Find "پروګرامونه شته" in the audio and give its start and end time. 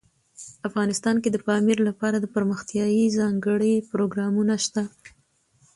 3.91-4.83